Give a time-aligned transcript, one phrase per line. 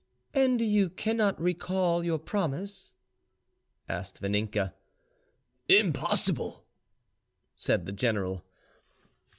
[0.33, 2.95] "And you cannot recall your promise?"
[3.87, 4.73] asked Vaninka.
[5.69, 6.65] "Impossible,"
[7.55, 8.43] said the general.